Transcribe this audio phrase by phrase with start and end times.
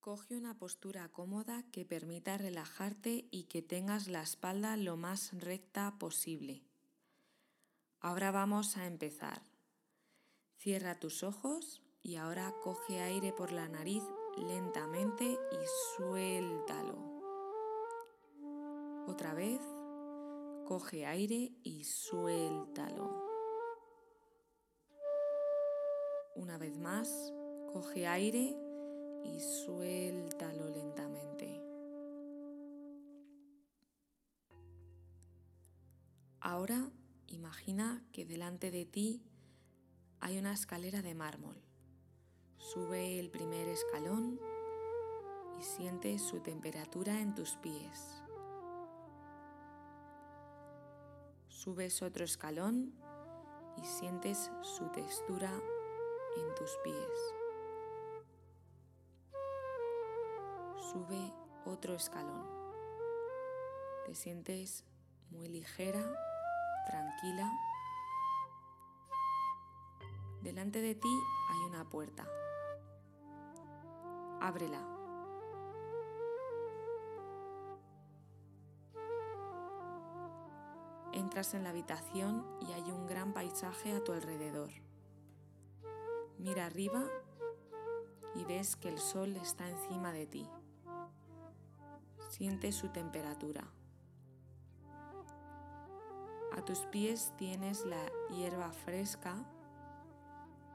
[0.00, 5.98] Coge una postura cómoda que permita relajarte y que tengas la espalda lo más recta
[5.98, 6.62] posible.
[8.00, 9.42] Ahora vamos a empezar.
[10.56, 14.02] Cierra tus ojos y ahora coge aire por la nariz
[14.38, 16.96] lentamente y suéltalo.
[19.06, 19.60] Otra vez,
[20.66, 23.28] coge aire y suéltalo.
[26.36, 27.34] Una vez más,
[27.74, 28.69] coge aire
[29.24, 31.60] y suéltalo lentamente.
[36.40, 36.90] Ahora
[37.28, 39.22] imagina que delante de ti
[40.20, 41.56] hay una escalera de mármol.
[42.56, 44.38] Sube el primer escalón
[45.58, 48.22] y siente su temperatura en tus pies.
[51.48, 52.94] Subes otro escalón
[53.76, 55.52] y sientes su textura
[56.36, 57.39] en tus pies.
[60.92, 61.32] Sube
[61.66, 62.44] otro escalón.
[64.06, 64.84] Te sientes
[65.30, 66.02] muy ligera,
[66.84, 67.48] tranquila.
[70.42, 72.26] Delante de ti hay una puerta.
[74.40, 74.80] Ábrela.
[81.12, 84.70] Entras en la habitación y hay un gran paisaje a tu alrededor.
[86.38, 87.04] Mira arriba
[88.34, 90.48] y ves que el sol está encima de ti.
[92.30, 93.64] Siente su temperatura.
[96.56, 98.00] A tus pies tienes la
[98.30, 99.34] hierba fresca,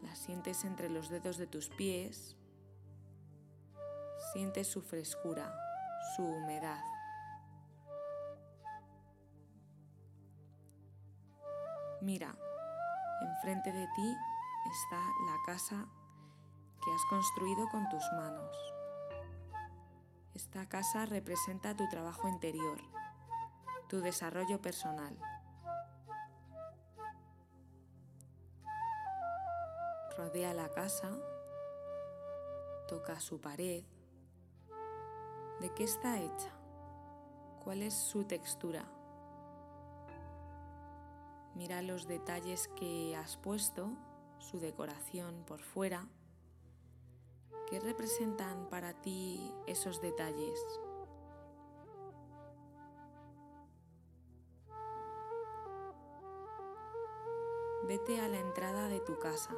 [0.00, 2.36] la sientes entre los dedos de tus pies,
[4.32, 5.52] sientes su frescura,
[6.14, 6.84] su humedad.
[12.00, 12.34] Mira,
[13.22, 14.16] enfrente de ti
[14.70, 15.84] está la casa
[16.84, 18.79] que has construido con tus manos.
[20.34, 22.78] Esta casa representa tu trabajo interior,
[23.88, 25.18] tu desarrollo personal.
[30.16, 31.10] Rodea la casa,
[32.88, 33.82] toca su pared.
[35.60, 36.52] ¿De qué está hecha?
[37.64, 38.84] ¿Cuál es su textura?
[41.56, 43.90] Mira los detalles que has puesto,
[44.38, 46.06] su decoración por fuera
[47.68, 50.58] ¿Qué representan para ti esos detalles?
[57.86, 59.50] Vete a la entrada de tu casa.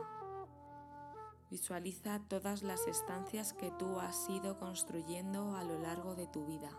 [1.51, 6.71] Visualiza todas las estancias que tú has ido construyendo a lo largo de tu vida.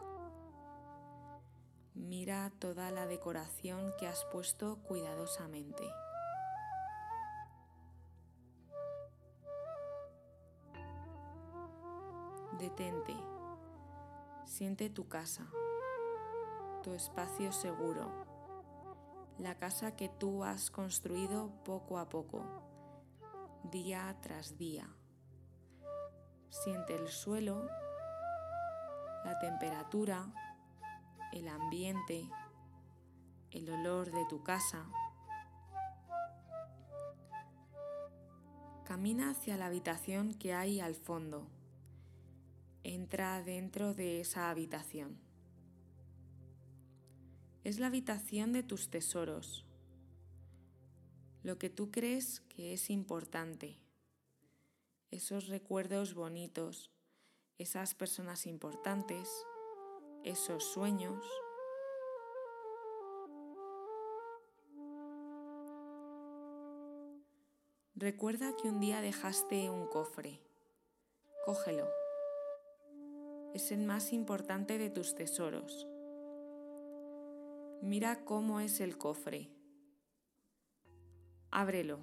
[1.94, 5.84] Mira toda la decoración que has puesto cuidadosamente.
[12.59, 13.15] Detente.
[14.45, 15.47] Siente tu casa,
[16.83, 18.11] tu espacio seguro,
[19.39, 22.45] la casa que tú has construido poco a poco,
[23.71, 24.87] día tras día.
[26.49, 27.67] Siente el suelo,
[29.25, 30.31] la temperatura,
[31.31, 32.29] el ambiente,
[33.49, 34.85] el olor de tu casa.
[38.85, 41.47] Camina hacia la habitación que hay al fondo
[42.83, 45.17] entra dentro de esa habitación.
[47.63, 49.66] Es la habitación de tus tesoros,
[51.44, 53.79] lo que tú crees que es importante,
[55.11, 56.91] esos recuerdos bonitos,
[57.57, 59.29] esas personas importantes,
[60.23, 61.25] esos sueños.
[67.95, 70.41] Recuerda que un día dejaste un cofre.
[71.45, 72.02] Cógelo
[73.53, 75.87] es el más importante de tus tesoros.
[77.81, 79.49] Mira cómo es el cofre.
[81.51, 81.99] Ábrelo.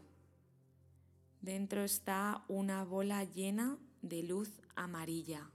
[1.41, 5.51] Dentro está una bola llena de luz amarilla.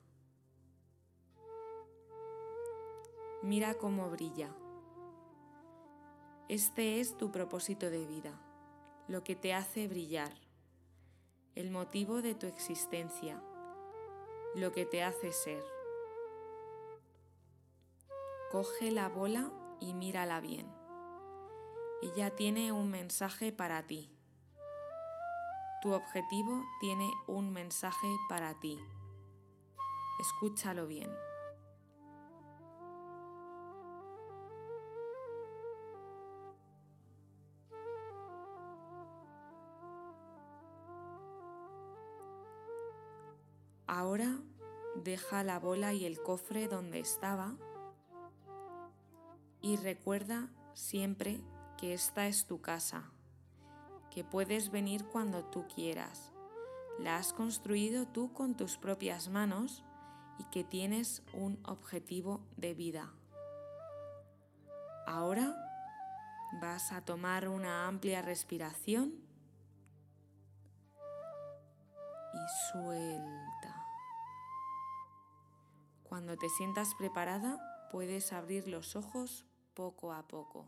[3.43, 4.53] Mira cómo brilla.
[6.49, 8.39] Este es tu propósito de vida,
[9.07, 10.33] lo que te hace brillar,
[11.53, 13.41] el motivo de tu existencia,
[14.55, 15.74] lo que te hace ser.
[18.55, 20.65] Coge la bola y mírala bien.
[22.01, 24.09] Ella tiene un mensaje para ti.
[25.81, 28.79] Tu objetivo tiene un mensaje para ti.
[30.21, 31.11] Escúchalo bien.
[43.85, 44.37] Ahora
[44.95, 47.57] Deja la bola y el cofre donde estaba
[49.65, 51.41] y recuerda siempre
[51.75, 53.09] que esta es tu casa,
[54.11, 56.31] que puedes venir cuando tú quieras.
[56.99, 59.83] La has construido tú con tus propias manos
[60.37, 63.11] y que tienes un objetivo de vida.
[65.07, 65.55] Ahora
[66.61, 69.15] vas a tomar una amplia respiración
[72.35, 73.83] y suelta.
[76.03, 77.57] Cuando te sientas preparada,
[77.91, 80.65] puedes abrir los ojos poco a poco.